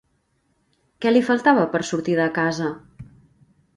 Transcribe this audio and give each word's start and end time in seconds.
Què 1.03 1.11
li 1.11 1.21
faltava 1.29 1.67
per 1.75 1.81
sortir 1.91 2.17
de 2.23 2.29
casa? 2.39 2.71